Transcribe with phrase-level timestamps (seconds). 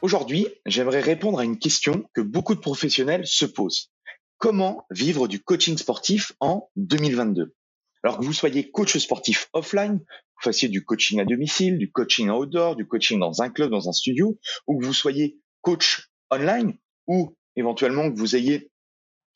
[0.00, 3.90] Aujourd'hui, j'aimerais répondre à une question que beaucoup de professionnels se posent.
[4.36, 7.56] Comment vivre du coaching sportif en 2022
[8.04, 12.30] Alors que vous soyez coach sportif offline, vous fassiez du coaching à domicile, du coaching
[12.30, 14.38] outdoor, du coaching dans un club, dans un studio,
[14.68, 18.70] ou que vous soyez coach online, ou éventuellement que vous ayez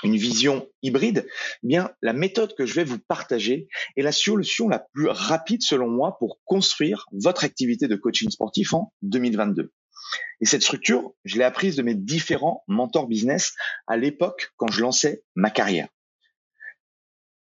[0.05, 1.27] une vision hybride,
[1.65, 5.63] eh bien la méthode que je vais vous partager est la solution la plus rapide
[5.63, 9.73] selon moi pour construire votre activité de coaching sportif en 2022.
[10.41, 13.55] Et cette structure, je l'ai apprise de mes différents mentors business
[13.87, 15.89] à l'époque quand je lançais ma carrière.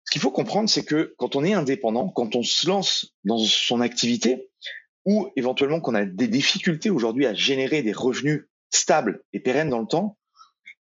[0.06, 3.38] Ce qu'il faut comprendre, c'est que quand on est indépendant, quand on se lance dans
[3.38, 4.50] son activité,
[5.06, 9.80] ou éventuellement qu'on a des difficultés aujourd'hui à générer des revenus stables et pérennes dans
[9.80, 10.18] le temps,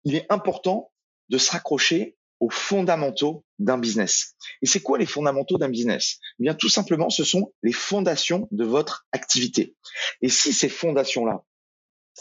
[0.04, 0.92] il est important
[1.30, 4.34] de se raccrocher aux fondamentaux d'un business.
[4.60, 6.18] Et c'est quoi les fondamentaux d'un business?
[6.38, 9.74] Eh Bien tout simplement, ce sont les fondations de votre activité.
[10.20, 11.42] Et si ces fondations-là,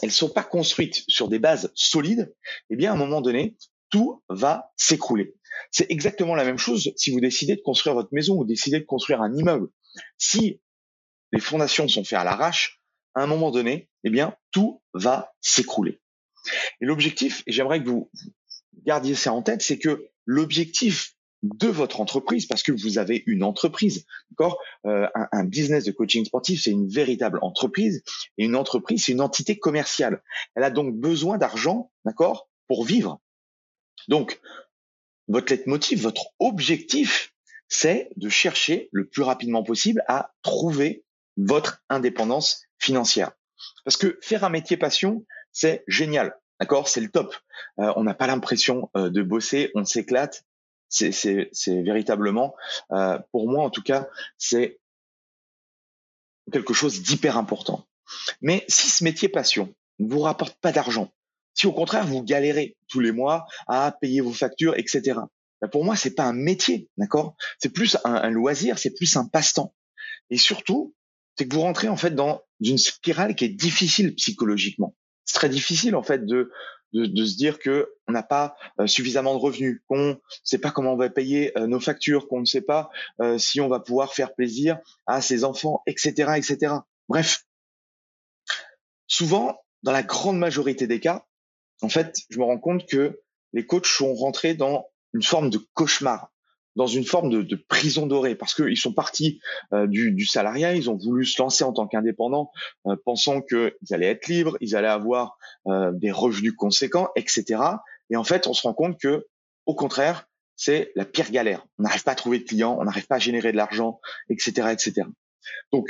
[0.02, 2.34] elles sont pas construites sur des bases solides,
[2.70, 3.56] eh bien, à un moment donné,
[3.90, 5.36] tout va s'écrouler.
[5.70, 8.84] C'est exactement la même chose si vous décidez de construire votre maison ou décidez de
[8.84, 9.68] construire un immeuble.
[10.18, 10.60] Si
[11.32, 12.82] les fondations sont faites à l'arrache,
[13.14, 16.00] à un moment donné, eh bien, tout va s'écrouler.
[16.80, 18.10] Et l'objectif, et j'aimerais que vous
[18.84, 21.13] gardiez ça en tête, c'est que l'objectif
[21.44, 24.58] de votre entreprise parce que vous avez une entreprise, d'accord?
[24.86, 28.02] Euh, un, business de coaching sportif, c'est une véritable entreprise
[28.38, 30.22] et une entreprise, c'est une entité commerciale.
[30.54, 33.20] Elle a donc besoin d'argent, d'accord, pour vivre.
[34.08, 34.40] Donc,
[35.28, 37.34] votre leitmotiv, votre objectif,
[37.68, 41.04] c'est de chercher le plus rapidement possible à trouver
[41.36, 43.32] votre indépendance financière.
[43.84, 46.34] Parce que faire un métier passion, c'est génial.
[46.58, 47.36] D'accord, c'est le top.
[47.80, 50.44] Euh, on n'a pas l'impression euh, de bosser, on s'éclate,
[50.88, 51.50] c'est
[51.82, 52.54] véritablement,
[52.92, 54.08] euh, pour moi en tout cas,
[54.38, 54.80] c'est
[56.52, 57.86] quelque chose d'hyper important.
[58.42, 61.12] Mais si ce métier passion ne vous rapporte pas d'argent,
[61.54, 65.20] si au contraire vous galérez tous les mois à payer vos factures, etc.
[65.60, 67.36] Ben pour moi, c'est pas un métier, d'accord?
[67.58, 69.74] C'est plus un, un loisir, c'est plus un passe-temps.
[70.30, 70.94] Et surtout,
[71.36, 74.94] c'est que vous rentrez en fait dans une spirale qui est difficile psychologiquement.
[75.24, 76.50] C'est très difficile en fait de
[76.94, 80.70] de, se dire que on n'a pas euh, suffisamment de revenus, qu'on ne sait pas
[80.70, 82.90] comment on va payer euh, nos factures, qu'on ne sait pas
[83.20, 86.74] euh, si on va pouvoir faire plaisir à ses enfants, etc., etc.
[87.08, 87.44] Bref,
[89.06, 91.26] souvent, dans la grande majorité des cas,
[91.82, 93.20] en fait, je me rends compte que
[93.52, 96.30] les coachs sont rentrés dans une forme de cauchemar
[96.76, 99.40] dans une forme de, de prison dorée parce qu'ils sont partis
[99.72, 102.50] euh, du, du, salariat, ils ont voulu se lancer en tant qu'indépendants,
[102.86, 107.60] euh, pensant qu'ils allaient être libres, ils allaient avoir euh, des revenus conséquents, etc.
[108.10, 109.26] Et en fait, on se rend compte que,
[109.66, 111.64] au contraire, c'est la pire galère.
[111.78, 114.68] On n'arrive pas à trouver de clients, on n'arrive pas à générer de l'argent, etc.,
[114.72, 115.06] etc.
[115.72, 115.88] Donc,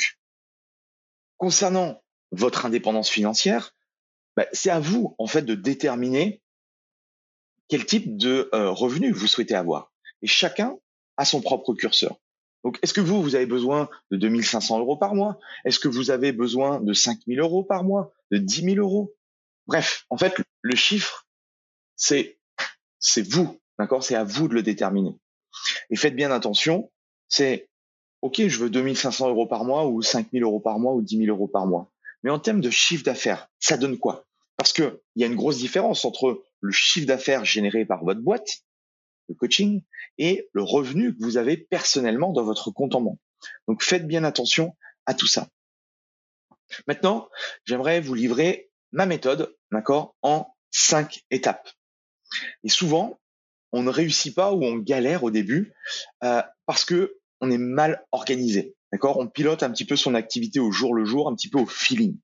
[1.37, 3.75] concernant votre indépendance financière,
[4.37, 6.43] bah, c'est à vous en fait de déterminer
[7.69, 9.94] quel type de revenus vous souhaitez avoir
[10.25, 10.77] et chacun
[11.19, 12.19] a son propre curseur.
[12.65, 15.39] Donc, est-ce que vous, vous avez besoin de 2500 euros par mois?
[15.67, 19.15] Est-ce que vous avez besoin de 5000 euros par mois De 10 000 euros?
[19.67, 21.29] Bref, en fait, le chiffre,
[21.95, 22.39] c'est
[23.29, 24.03] vous, d'accord?
[24.03, 25.15] C'est à vous de le déterminer.
[25.91, 26.91] Et faites bien attention,
[27.29, 27.69] c'est
[28.23, 31.29] OK, je veux 2500 euros par mois ou 5000 euros par mois ou 10 000
[31.29, 31.93] euros par mois.
[32.23, 34.27] Mais en termes de chiffre d'affaires, ça donne quoi?
[34.57, 38.21] Parce que il y a une grosse différence entre le chiffre d'affaires généré par votre
[38.21, 38.65] boîte,
[39.29, 39.83] le coaching,
[40.19, 43.21] et le revenu que vous avez personnellement dans votre compte en banque.
[43.69, 44.77] Donc faites bien attention
[45.07, 45.49] à tout ça.
[46.87, 47.29] Maintenant,
[47.65, 51.71] j'aimerais vous livrer ma méthode, d'accord, en cinq étapes.
[52.63, 53.21] Et souvent,
[53.73, 55.73] on ne réussit pas ou on galère au début
[56.23, 58.75] euh, parce que on est mal organisé.
[58.93, 59.19] D'accord?
[59.19, 61.67] On pilote un petit peu son activité au jour le jour, un petit peu au
[61.67, 62.17] feeling.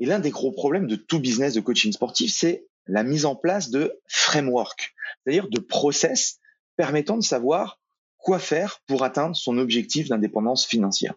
[0.00, 3.36] Et l'un des gros problèmes de tout business de coaching sportif, c'est la mise en
[3.36, 4.94] place de framework,
[5.24, 6.38] c'est-à-dire de process
[6.76, 7.80] permettant de savoir
[8.18, 11.14] quoi faire pour atteindre son objectif d'indépendance financière.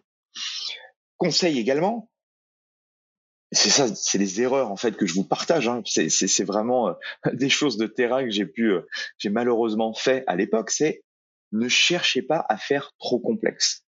[1.16, 2.10] Conseil également,
[3.50, 5.68] c'est ça, c'est les erreurs en fait que je vous partage.
[5.68, 5.82] Hein.
[5.86, 6.92] C'est vraiment euh,
[7.32, 8.86] des choses de terrain que j'ai euh,
[9.16, 10.70] j'ai malheureusement fait à l'époque.
[10.70, 11.02] C'est
[11.52, 13.86] ne cherchez pas à faire trop complexe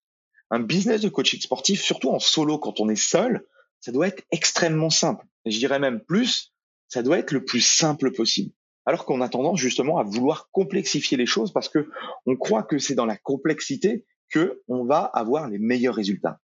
[0.52, 3.46] un business de coaching sportif, surtout en solo quand on est seul,
[3.80, 5.26] ça doit être extrêmement simple.
[5.46, 6.54] Je dirais même plus,
[6.90, 8.52] ça doit être le plus simple possible.
[8.86, 11.90] Alors qu'on a tendance justement à vouloir complexifier les choses parce que
[12.26, 16.40] on croit que c'est dans la complexité que on va avoir les meilleurs résultats.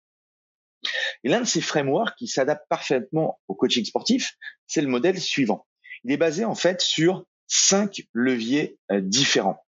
[1.23, 5.67] Et l'un de ces frameworks qui s'adapte parfaitement au coaching sportif, c'est le modèle suivant.
[6.05, 9.63] Il est basé en fait sur cinq leviers euh, différents.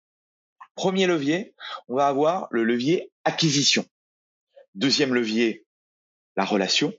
[0.76, 1.54] Premier levier,
[1.88, 3.84] on va avoir le levier acquisition.
[4.74, 5.66] Deuxième levier,
[6.36, 6.92] la relation.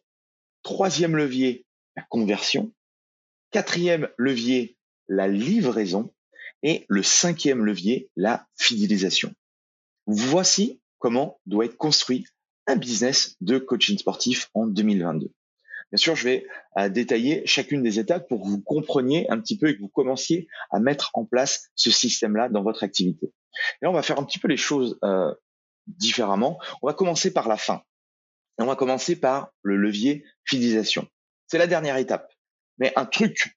[0.63, 1.65] Troisième levier,
[1.95, 2.73] la conversion.
[3.51, 4.77] Quatrième levier,
[5.07, 6.13] la livraison.
[6.63, 9.33] Et le cinquième levier, la fidélisation.
[10.05, 12.25] Voici comment doit être construit
[12.67, 15.31] un business de coaching sportif en 2022.
[15.91, 19.57] Bien sûr, je vais euh, détailler chacune des étapes pour que vous compreniez un petit
[19.57, 23.33] peu et que vous commenciez à mettre en place ce système-là dans votre activité.
[23.81, 25.33] Et on va faire un petit peu les choses euh,
[25.87, 26.59] différemment.
[26.81, 27.81] On va commencer par la fin.
[28.57, 31.07] on va commencer par le levier fidélisation.
[31.47, 32.30] C'est la dernière étape.
[32.81, 33.55] Mais un truc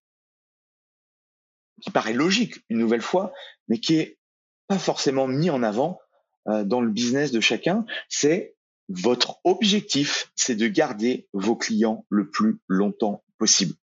[1.80, 3.32] qui paraît logique une nouvelle fois,
[3.68, 4.18] mais qui est
[4.68, 5.98] pas forcément mis en avant
[6.46, 8.54] euh, dans le business de chacun, c'est
[8.88, 13.74] votre objectif, c'est de garder vos clients le plus longtemps possible.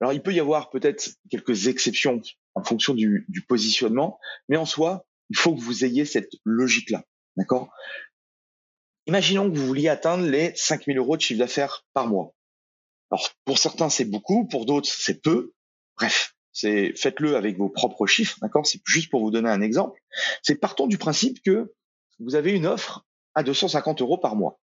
[0.00, 2.20] Alors il peut y avoir peut-être quelques exceptions
[2.54, 7.04] en fonction du, positionnement, mais en soi, il faut que vous ayez cette logique-là.
[7.36, 7.72] D'accord?
[9.06, 12.32] Imaginons que vous vouliez atteindre les 5000 euros de chiffre d'affaires par mois.
[13.12, 15.52] Alors, pour certains, c'est beaucoup, pour d'autres, c'est peu.
[15.98, 18.66] Bref, c'est faites-le avec vos propres chiffres, d'accord?
[18.66, 20.00] C'est juste pour vous donner un exemple.
[20.42, 21.74] C'est partons du principe que
[22.20, 24.58] vous avez une offre à 250 euros par mois.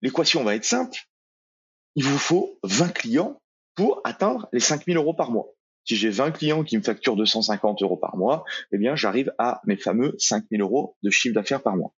[0.00, 0.96] L'équation va être simple.
[1.96, 3.42] Il vous faut 20 clients
[3.74, 5.48] pour atteindre les 5000 euros par mois.
[5.84, 9.60] Si j'ai 20 clients qui me facturent 250 euros par mois, eh bien, j'arrive à
[9.64, 11.92] mes fameux 5000 euros de chiffre d'affaires par mois.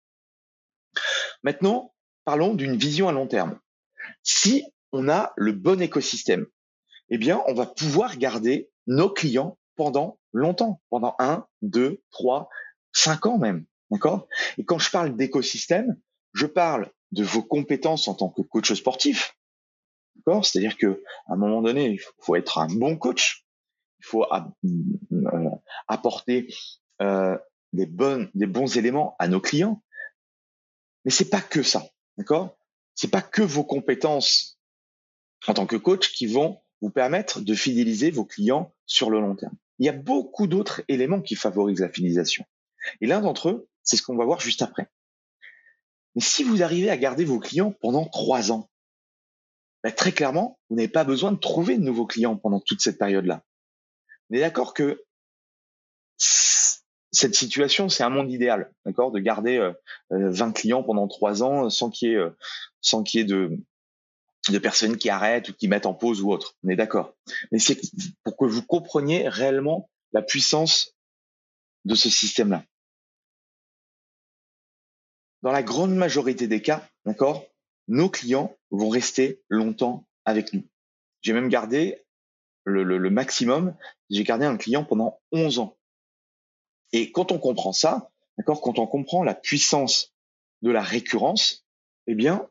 [1.42, 1.92] Maintenant,
[2.24, 3.58] parlons d'une vision à long terme.
[4.22, 6.46] Si on a le bon écosystème,
[7.08, 12.49] eh bien, on va pouvoir garder nos clients pendant longtemps, pendant 1, 2, 3,
[12.93, 13.64] 5 ans même.
[13.90, 14.28] D'accord?
[14.58, 15.99] Et quand je parle d'écosystème,
[16.32, 19.37] je parle de vos compétences en tant que coach sportif.
[20.16, 20.44] D'accord?
[20.44, 23.43] C'est-à-dire que à un moment donné, il faut être un bon coach
[24.02, 25.50] il faut euh,
[25.86, 26.53] apporter
[27.00, 27.38] euh,
[27.72, 29.82] des bons éléments à nos clients.
[31.05, 31.84] Mais c'est pas que ça,
[32.19, 32.56] d'accord?
[32.94, 34.58] C'est pas que vos compétences
[35.46, 39.34] en tant que coach qui vont vous permettre de fidéliser vos clients sur le long
[39.34, 39.56] terme.
[39.79, 42.44] Il y a beaucoup d'autres éléments qui favorisent la fidélisation.
[43.01, 44.89] Et l'un d'entre eux, c'est ce qu'on va voir juste après.
[46.15, 48.70] Mais si vous arrivez à garder vos clients pendant trois ans,
[49.82, 52.99] ben, très clairement, vous n'avez pas besoin de trouver de nouveaux clients pendant toute cette
[52.99, 53.44] période-là.
[54.31, 55.05] On est d'accord que
[57.12, 59.58] cette situation, c'est un monde idéal, d'accord, de garder
[60.10, 62.31] 20 euh, euh, clients pendant trois ans sans qu'il y ait, euh,
[62.81, 66.56] sans qu'il y ait de, personnes qui arrêtent ou qui mettent en pause ou autre.
[66.64, 67.14] On est d'accord.
[67.52, 67.78] Mais c'est
[68.24, 70.96] pour que vous compreniez réellement la puissance
[71.84, 72.64] de ce système-là.
[75.42, 77.44] Dans la grande majorité des cas, d'accord,
[77.88, 80.64] nos clients vont rester longtemps avec nous.
[81.20, 82.02] J'ai même gardé
[82.64, 83.74] le, maximum,
[84.08, 85.76] j'ai gardé un client pendant 11 ans.
[86.93, 90.15] Et quand on comprend ça, d'accord, quand on comprend la puissance
[90.63, 91.67] de la récurrence,
[92.06, 92.49] eh bien,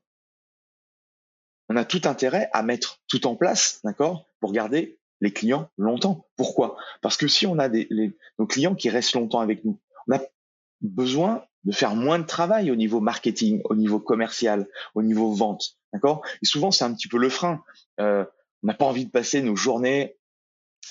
[1.70, 6.26] on a tout intérêt à mettre tout en place, d'accord, pour garder les clients longtemps.
[6.36, 6.76] Pourquoi?
[7.02, 7.88] Parce que si on a des,
[8.40, 10.22] nos clients qui restent longtemps avec nous, on a
[10.82, 15.78] besoin de faire moins de travail au niveau marketing, au niveau commercial, au niveau vente,
[15.94, 16.24] d'accord?
[16.42, 17.64] Et souvent, c'est un petit peu le frein.
[18.00, 18.26] Euh,
[18.64, 20.18] on n'a pas envie de passer nos journées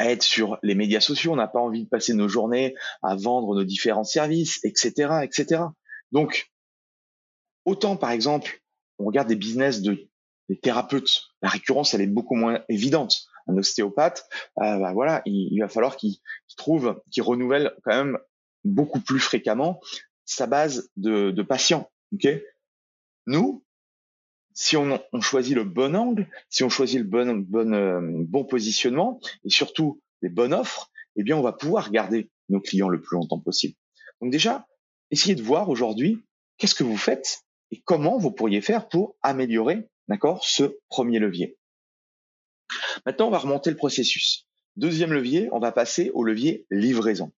[0.01, 1.33] à être sur les médias sociaux.
[1.33, 5.65] On n'a pas envie de passer nos journées à vendre nos différents services, etc., etc.
[6.11, 6.51] Donc,
[7.67, 8.63] autant par exemple,
[8.99, 10.09] on regarde des business de
[10.49, 13.27] des thérapeutes, la récurrence elle est beaucoup moins évidente.
[13.47, 14.27] Un ostéopathe,
[14.59, 16.17] euh, bah voilà, il, va falloir qu'il
[16.57, 18.19] trouve, qu'il renouvelle quand même
[18.65, 19.81] beaucoup plus fréquemment
[20.25, 21.91] sa base de, de patients.
[22.15, 22.27] Ok,
[23.27, 23.65] nous,
[24.61, 29.19] si on, choisit le bon angle, si on choisit le bon, bon, euh, bon positionnement
[29.43, 33.17] et surtout les bonnes offres, eh bien, on va pouvoir garder nos clients le plus
[33.17, 33.75] longtemps possible.
[34.21, 34.67] Donc déjà,
[35.11, 36.23] essayez de voir aujourd'hui
[36.59, 37.41] qu'est-ce que vous faites
[37.71, 41.57] et comment vous pourriez faire pour améliorer, d'accord, ce premier levier.
[43.07, 44.47] Maintenant, on va remonter le processus.
[44.77, 47.33] Deuxième levier, on va passer au levier livraison.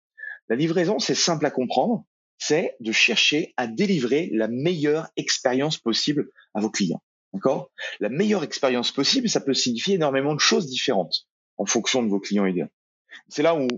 [0.48, 2.04] La livraison, c'est simple à comprendre,
[2.36, 7.00] c'est de chercher à délivrer la meilleure expérience possible à vos clients.
[7.32, 7.70] D'accord?
[8.00, 12.20] La meilleure expérience possible, ça peut signifier énormément de choses différentes en fonction de vos
[12.20, 12.68] clients idéaux.
[13.28, 13.68] C'est là où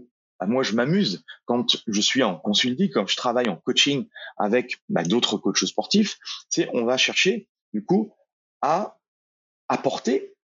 [0.40, 4.82] bah, moi je m'amuse quand je suis en consulting, quand je travaille en coaching avec
[4.88, 6.18] bah, d'autres coachs sportifs,
[6.49, 8.12] c'est on va chercher du coup
[8.61, 8.99] à
[9.68, 10.34] apporter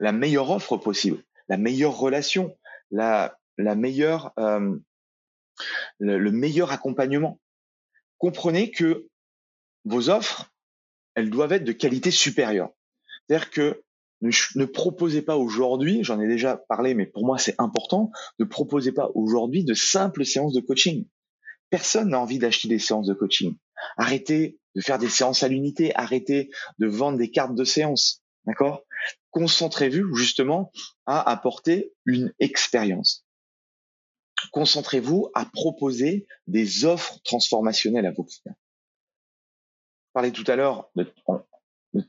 [0.00, 2.56] la meilleure offre possible, la meilleure relation,
[2.90, 4.76] la, meilleure, euh,
[5.98, 7.40] le meilleur accompagnement.
[8.18, 9.08] Comprenez que
[9.84, 10.51] vos offres
[11.14, 12.70] elles doivent être de qualité supérieure.
[13.26, 13.82] C'est-à-dire que
[14.22, 18.92] ne, proposez pas aujourd'hui, j'en ai déjà parlé, mais pour moi c'est important, ne proposez
[18.92, 21.06] pas aujourd'hui de simples séances de coaching.
[21.70, 23.56] Personne n'a envie d'acheter des séances de coaching.
[23.96, 28.22] Arrêtez de faire des séances à l'unité, arrêtez de vendre des cartes de séance.
[28.46, 28.82] D'accord?
[29.30, 30.70] Concentrez-vous justement
[31.06, 33.24] à apporter une expérience.
[34.50, 38.56] Concentrez-vous à proposer des offres transformationnelles à vos clients
[40.12, 41.06] parlais tout à l'heure de,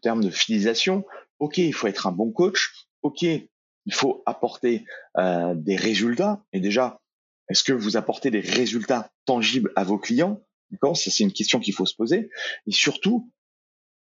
[0.02, 1.06] termes de fidélisation.
[1.40, 2.88] Ok, il faut être un bon coach.
[3.02, 4.86] Ok, il faut apporter
[5.18, 6.44] euh, des résultats.
[6.54, 7.02] Et déjà,
[7.50, 10.42] est-ce que vous apportez des résultats tangibles à vos clients?
[10.72, 12.30] D'accord, c'est une question qu'il faut se poser.
[12.66, 13.32] Et surtout,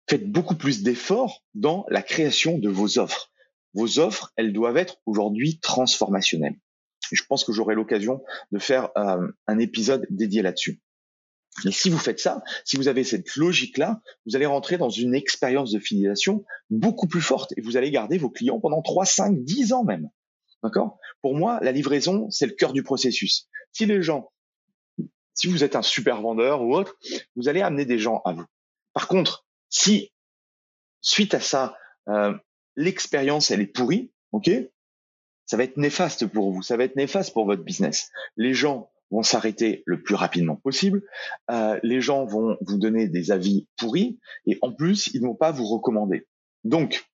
[0.10, 3.32] faites beaucoup plus d'efforts dans la création de vos offres.
[3.74, 6.60] Vos offres, elles doivent être aujourd'hui transformationnelles.
[7.12, 10.82] Je pense que j'aurai l'occasion de faire euh, un épisode dédié là-dessus.
[11.66, 15.16] Mais si vous faites ça, si vous avez cette logique-là, vous allez rentrer dans une
[15.16, 19.44] expérience de fidélisation beaucoup plus forte et vous allez garder vos clients pendant 3, 5,
[19.44, 20.10] 10 ans même.
[20.64, 21.00] D'accord?
[21.22, 23.48] Pour moi, la livraison, c'est le cœur du processus.
[23.72, 24.32] Si les gens,
[25.34, 26.96] si vous êtes un super vendeur ou autre,
[27.36, 28.46] vous allez amener des gens à vous.
[28.94, 30.12] Par contre, si
[31.02, 32.34] suite à ça, euh,
[32.76, 34.50] l'expérience, elle est pourrie, ok?
[35.46, 38.10] Ça va être néfaste pour vous, ça va être néfaste pour votre business.
[38.36, 41.04] Les gens vont s'arrêter le plus rapidement possible.
[41.50, 45.36] Euh, les gens vont vous donner des avis pourris et en plus, ils ne vont
[45.36, 46.28] pas vous recommander.
[46.64, 47.08] Donc,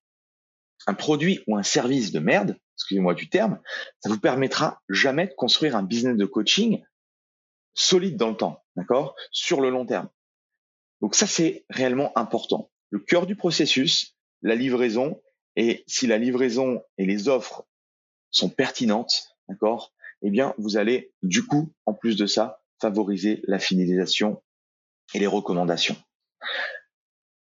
[0.86, 3.60] un produit ou un service de merde, excusez-moi du terme,
[4.00, 6.82] ça vous permettra jamais de construire un business de coaching
[7.74, 10.08] solide dans le temps, d'accord, sur le long terme.
[11.00, 12.70] Donc ça, c'est réellement important.
[12.90, 15.20] Le cœur du processus, la livraison,
[15.56, 17.66] et si la livraison et les offres
[18.30, 19.93] sont pertinentes, d'accord,
[20.24, 24.42] eh bien, vous allez, du coup, en plus de ça, favoriser la fidélisation
[25.12, 25.96] et les recommandations.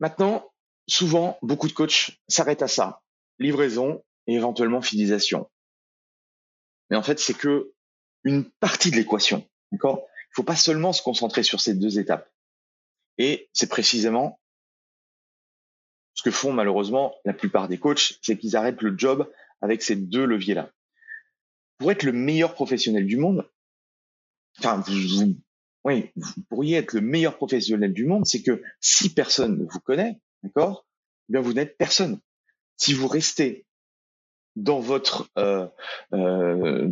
[0.00, 0.50] Maintenant,
[0.88, 3.02] souvent, beaucoup de coachs s'arrêtent à ça.
[3.38, 5.48] Livraison et éventuellement fidélisation.
[6.90, 7.72] Mais en fait, c'est que
[8.24, 9.48] une partie de l'équation.
[9.70, 9.78] Il
[10.32, 12.28] faut pas seulement se concentrer sur ces deux étapes.
[13.16, 14.40] Et c'est précisément
[16.14, 19.94] ce que font malheureusement la plupart des coachs, c'est qu'ils arrêtent le job avec ces
[19.94, 20.72] deux leviers-là
[21.82, 23.50] pour être le meilleur professionnel du monde,
[24.60, 25.34] enfin, vous,
[26.48, 30.86] pourriez être le meilleur professionnel du monde, c'est que si personne ne vous connaît, d'accord,
[31.28, 32.20] eh bien vous n'êtes personne.
[32.76, 33.66] Si vous restez
[34.54, 35.66] dans votre, euh,
[36.14, 36.88] euh,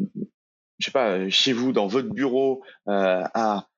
[0.81, 3.69] je sais pas, chez vous, dans votre bureau, euh, à,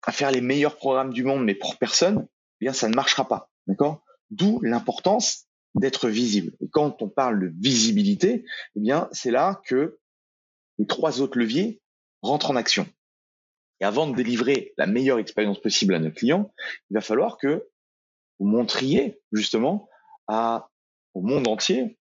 [0.00, 2.26] à faire les meilleurs programmes du monde, mais pour personne,
[2.62, 4.02] eh bien ça ne marchera pas, d'accord?
[4.30, 6.52] D'où l'importance d'être visible.
[6.62, 8.46] Et quand on parle de visibilité,
[8.76, 9.98] eh bien c'est là que
[10.78, 11.80] les trois autres leviers
[12.22, 12.86] rentrent en action.
[13.80, 16.52] Et avant de délivrer la meilleure expérience possible à nos clients,
[16.90, 17.68] il va falloir que
[18.38, 19.88] vous montriez justement
[20.28, 20.70] à,
[21.14, 21.98] au monde entier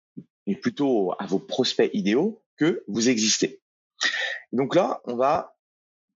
[0.47, 3.61] et plutôt à vos prospects idéaux que vous existez.
[4.53, 5.57] Donc là, on va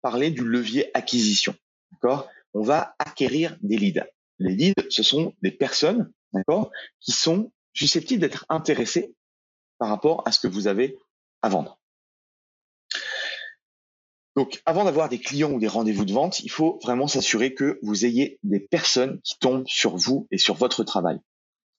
[0.02, 1.54] parler du levier acquisition.
[1.92, 2.28] D'accord?
[2.54, 4.06] On va acquérir des leads.
[4.38, 9.14] Les leads, ce sont des personnes, d'accord, qui sont susceptibles d'être intéressées
[9.78, 10.98] par rapport à ce que vous avez
[11.42, 11.77] à vendre.
[14.38, 17.80] Donc, avant d'avoir des clients ou des rendez-vous de vente, il faut vraiment s'assurer que
[17.82, 21.18] vous ayez des personnes qui tombent sur vous et sur votre travail.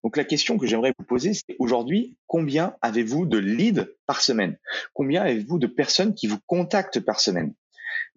[0.03, 4.59] Donc la question que j'aimerais vous poser, c'est aujourd'hui, combien avez-vous de leads par semaine?
[4.91, 7.53] Combien avez-vous de personnes qui vous contactent par semaine?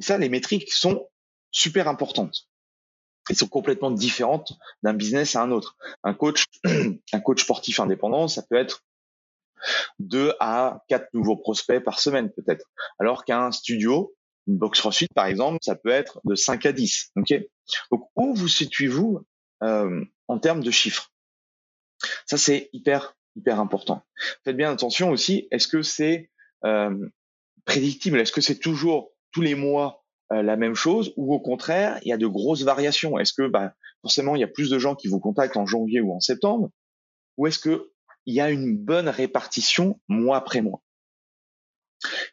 [0.01, 1.07] Et ça, les métriques sont
[1.53, 2.49] super importantes.
[3.31, 5.77] Elles sont complètement différentes d'un business à un autre.
[6.03, 6.47] Un coach,
[7.13, 8.83] un coach sportif indépendant, ça peut être
[10.01, 12.67] deux à quatre nouveaux prospects par semaine peut-être.
[12.99, 14.13] Alors qu'un studio,
[14.47, 17.13] une box CrossFit par exemple, ça peut être de 5 à 10.
[17.17, 17.35] Ok?
[17.91, 19.21] Donc où vous situez-vous
[19.63, 21.13] euh, en termes de chiffres?
[22.27, 24.03] Ça c'est hyper hyper important.
[24.45, 25.49] Faites bien attention aussi.
[25.51, 26.31] Est-ce que c'est
[26.65, 27.09] euh,
[27.65, 28.21] prédictible?
[28.21, 31.13] Est-ce que c'est toujours tous les mois euh, la même chose?
[31.17, 33.19] Ou au contraire il y a de grosses variations?
[33.19, 36.01] Est-ce que bah, forcément il y a plus de gens qui vous contactent en janvier
[36.01, 36.71] ou en septembre?
[37.39, 37.91] Ou est-ce que
[38.27, 40.83] il y a une bonne répartition mois après mois?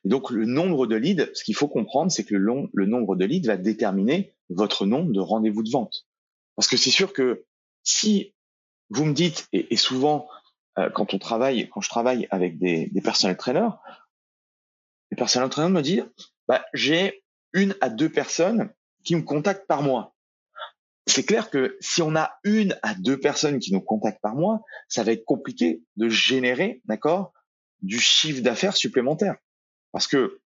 [0.06, 3.26] Et donc le nombre de leads, ce qu'il faut comprendre, c'est que le, nombre de
[3.26, 6.08] leads va déterminer votre nombre de rendez-vous de vente.
[6.56, 7.46] Parce que c'est sûr que
[7.84, 8.34] si
[8.90, 10.28] vous me dites, et, souvent
[10.78, 13.78] euh, quand on travaille, quand je travaille avec des, des personnels trainers,
[15.12, 16.06] les personnels trainers me disent,
[16.48, 17.24] bah, j'ai
[17.54, 18.70] une à deux personnes
[19.04, 20.16] qui me contactent par mois
[21.10, 24.62] c'est clair que si on a une à deux personnes qui nous contactent par mois,
[24.88, 27.34] ça va être compliqué de générer, d'accord,
[27.82, 29.36] du chiffre d'affaires supplémentaire.
[29.92, 30.40] Parce que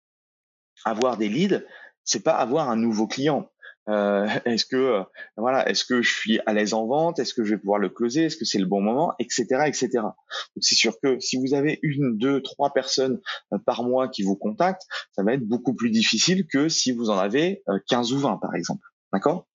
[0.85, 1.63] avoir des leads,
[2.03, 3.49] c'est pas avoir un nouveau client.
[3.89, 5.03] Euh, est-ce que euh,
[5.37, 7.89] voilà, est-ce que je suis à l'aise en vente, est-ce que je vais pouvoir le
[7.89, 9.89] closer, est-ce que c'est le bon moment, etc., etc.
[9.93, 13.19] Donc c'est sûr que si vous avez une, deux, trois personnes
[13.53, 17.09] euh, par mois qui vous contactent, ça va être beaucoup plus difficile que si vous
[17.09, 18.85] en avez 15 ou 20 par exemple.
[19.13, 19.47] D'accord?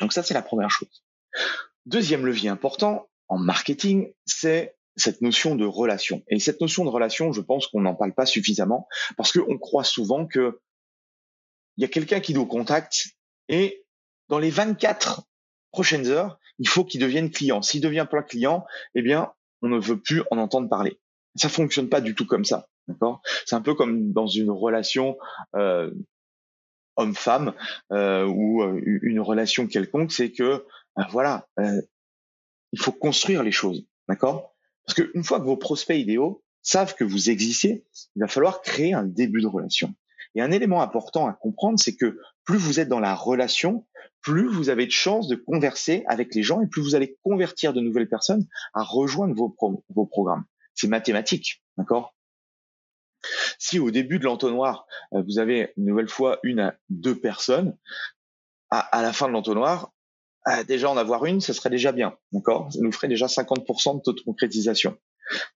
[0.00, 1.04] Donc ça, c'est la première chose.
[1.86, 6.22] Deuxième levier important en marketing, c'est cette notion de relation.
[6.28, 9.84] Et cette notion de relation, je pense qu'on n'en parle pas suffisamment parce qu'on croit
[9.84, 10.60] souvent que
[11.76, 13.06] il y a quelqu'un qui nous contacte
[13.48, 13.84] et
[14.28, 15.22] dans les 24
[15.70, 17.62] prochaines heures, il faut qu'il devienne client.
[17.62, 21.00] S'il devient pas client, eh bien, on ne veut plus en entendre parler.
[21.36, 22.68] Ça fonctionne pas du tout comme ça.
[22.88, 23.20] D'accord?
[23.46, 25.18] C'est un peu comme dans une relation
[25.54, 25.92] euh,
[26.96, 27.54] homme-femme
[27.92, 31.46] euh, ou euh, une relation quelconque, c'est que ben voilà,
[32.72, 34.56] il faut construire les choses, d'accord?
[34.88, 37.84] Parce qu'une fois que vos prospects idéaux savent que vous existez,
[38.16, 39.94] il va falloir créer un début de relation.
[40.34, 43.86] Et un élément important à comprendre, c'est que plus vous êtes dans la relation,
[44.22, 47.74] plus vous avez de chances de converser avec les gens et plus vous allez convertir
[47.74, 49.54] de nouvelles personnes à rejoindre vos,
[49.94, 50.44] vos programmes.
[50.72, 52.14] C'est mathématique, d'accord?
[53.58, 57.76] Si au début de l'entonnoir, euh, vous avez une nouvelle fois une à deux personnes,
[58.70, 59.92] à, la fin de l'entonnoir,
[60.48, 62.72] euh, déjà en avoir une, ce serait déjà bien, d'accord?
[62.72, 64.96] Ça nous ferait déjà 50% de taux de concrétisation.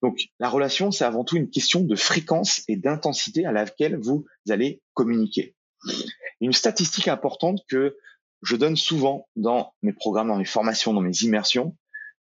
[0.01, 4.25] Donc la relation, c'est avant tout une question de fréquence et d'intensité à laquelle vous
[4.49, 5.55] allez communiquer.
[6.41, 7.97] Une statistique importante que
[8.43, 11.75] je donne souvent dans mes programmes, dans mes formations, dans mes immersions,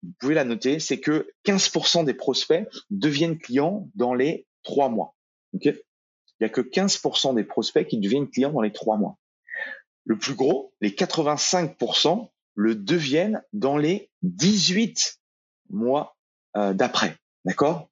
[0.04, 5.16] vous pouvez la noter, c'est que 15% des prospects deviennent clients dans les trois mois.
[5.54, 5.74] Il
[6.40, 9.18] n'y a que 15% des prospects qui deviennent clients dans les trois mois.
[10.04, 15.20] Le plus gros, les 85%, le deviennent dans les 18
[15.70, 16.18] mois
[16.58, 17.16] euh, d'après.
[17.44, 17.90] D'accord?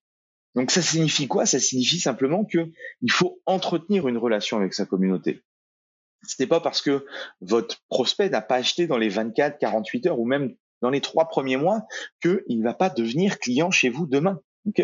[0.55, 1.45] Donc ça signifie quoi?
[1.45, 2.71] Ça signifie simplement que
[3.01, 5.43] il faut entretenir une relation avec sa communauté.
[6.25, 7.05] Ce n'est pas parce que
[7.41, 11.27] votre prospect n'a pas acheté dans les 24, 48 heures ou même dans les trois
[11.27, 11.85] premiers mois
[12.21, 14.39] qu'il ne va pas devenir client chez vous demain.
[14.65, 14.81] Donc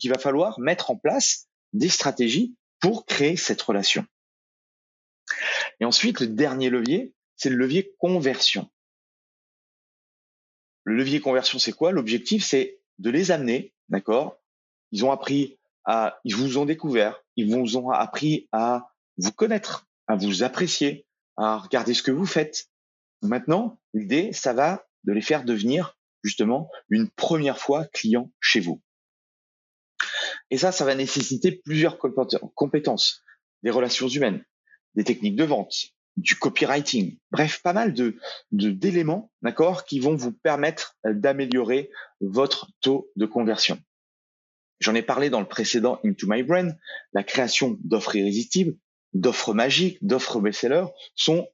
[0.00, 4.04] il va falloir mettre en place des stratégies pour créer cette relation.
[5.80, 8.70] Et ensuite, le dernier levier, c'est le levier conversion.
[10.84, 11.92] Le levier conversion, c'est quoi?
[11.92, 14.36] L'objectif, c'est de les amener, d'accord?
[14.92, 19.86] Ils ont appris à, ils vous ont découvert, ils vous ont appris à vous connaître,
[20.06, 22.68] à vous apprécier, à regarder ce que vous faites.
[23.22, 28.82] Maintenant, l'idée, ça va de les faire devenir justement une première fois client chez vous.
[30.50, 31.98] Et ça, ça va nécessiter plusieurs
[32.54, 33.22] compétences,
[33.62, 34.44] des relations humaines,
[34.94, 35.74] des techniques de vente,
[36.16, 38.16] du copywriting, bref, pas mal de
[38.52, 43.78] d'éléments, d'accord, qui vont vous permettre euh, d'améliorer votre taux de conversion.
[44.80, 46.72] J'en ai parlé dans le précédent Into My Brain,
[47.12, 48.76] la création d'offres irrésistibles,
[49.12, 51.48] d'offres magiques, d'offres best-sellers sont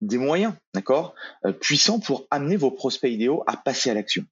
[0.00, 4.24] des moyens, d'accord, euh, puissants pour amener vos prospects idéaux à passer à l'action.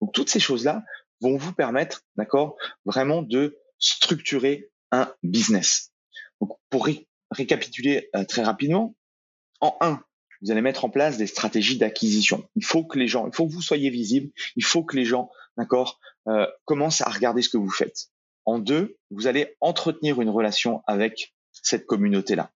[0.00, 0.84] Donc toutes ces choses-là,
[1.20, 5.92] vont vous permettre, d'accord, vraiment de structurer un business.
[6.40, 6.88] Donc, pour
[7.30, 8.94] récapituler euh, très rapidement,
[9.60, 10.02] en un,
[10.42, 12.48] vous allez mettre en place des stratégies d'acquisition.
[12.54, 15.04] Il faut que les gens, il faut que vous soyez visible, il faut que les
[15.04, 18.06] gens, d'accord, euh, commencent à regarder ce que vous faites.
[18.44, 22.52] En deux, vous allez entretenir une relation avec cette communauté-là.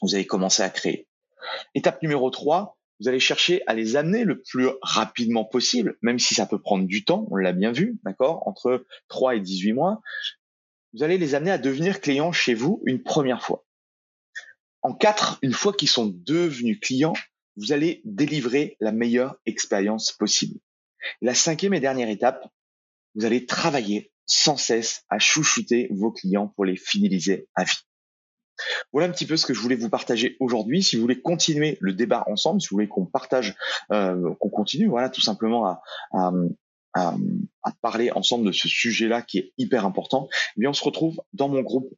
[0.00, 1.08] Vous allez commencer à créer.
[1.74, 6.34] Étape numéro trois, vous allez chercher à les amener le plus rapidement possible, même si
[6.34, 10.00] ça peut prendre du temps, on l'a bien vu, d'accord, entre 3 et 18 mois.
[10.94, 13.64] Vous allez les amener à devenir clients chez vous une première fois.
[14.82, 17.14] En quatre, une fois qu'ils sont devenus clients,
[17.56, 20.58] vous allez délivrer la meilleure expérience possible.
[21.20, 22.46] La cinquième et dernière étape,
[23.14, 27.76] vous allez travailler sans cesse à chouchouter vos clients pour les fidéliser à vie.
[28.92, 30.82] Voilà un petit peu ce que je voulais vous partager aujourd'hui.
[30.82, 33.56] Si vous voulez continuer le débat ensemble, si vous voulez qu'on partage,
[33.92, 36.32] euh, qu'on continue, voilà, tout simplement à,
[37.80, 41.48] parler ensemble de ce sujet-là qui est hyper important, eh bien on se retrouve dans
[41.48, 41.88] mon groupe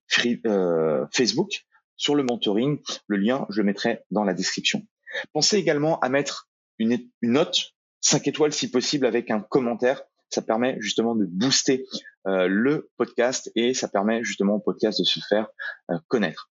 [0.46, 1.64] euh, Facebook
[1.96, 2.80] sur le mentoring.
[3.06, 4.86] Le lien, je le mettrai dans la description.
[5.32, 10.02] Pensez également à mettre une, note 5 étoiles si possible avec un commentaire.
[10.30, 11.84] Ça permet justement de booster
[12.26, 15.46] euh, le podcast et ça permet justement au podcast de se faire
[15.90, 16.50] euh, connaître.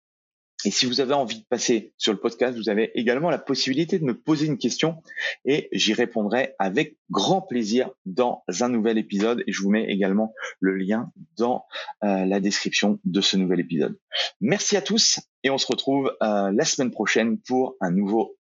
[0.66, 4.00] Et si vous avez envie de passer sur le podcast, vous avez également la possibilité
[4.00, 5.02] de me poser une question
[5.46, 9.44] et j'y répondrai avec grand plaisir dans un nouvel épisode.
[9.46, 11.66] Et je vous mets également le lien dans
[12.04, 14.00] euh, la description de ce nouvel épisode.
[14.42, 18.36] Merci à tous et on se retrouve la semaine prochaine pour un nouveau